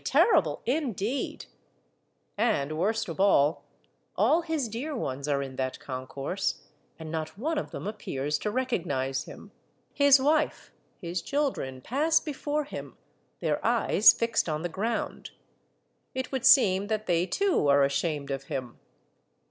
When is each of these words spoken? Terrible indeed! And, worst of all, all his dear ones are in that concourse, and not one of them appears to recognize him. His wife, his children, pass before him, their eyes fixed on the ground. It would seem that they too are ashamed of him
Terrible 0.03 0.63
indeed! 0.65 1.45
And, 2.35 2.75
worst 2.75 3.07
of 3.07 3.19
all, 3.19 3.65
all 4.15 4.41
his 4.41 4.67
dear 4.67 4.95
ones 4.95 5.27
are 5.27 5.43
in 5.43 5.57
that 5.57 5.79
concourse, 5.79 6.63
and 6.97 7.11
not 7.11 7.37
one 7.37 7.59
of 7.59 7.69
them 7.69 7.85
appears 7.85 8.39
to 8.39 8.49
recognize 8.49 9.25
him. 9.25 9.51
His 9.93 10.19
wife, 10.19 10.71
his 10.99 11.21
children, 11.21 11.81
pass 11.81 12.19
before 12.19 12.63
him, 12.63 12.97
their 13.41 13.63
eyes 13.63 14.11
fixed 14.11 14.49
on 14.49 14.63
the 14.63 14.69
ground. 14.69 15.29
It 16.15 16.31
would 16.31 16.47
seem 16.47 16.87
that 16.87 17.05
they 17.05 17.27
too 17.27 17.67
are 17.67 17.83
ashamed 17.83 18.31
of 18.31 18.45
him 18.45 18.79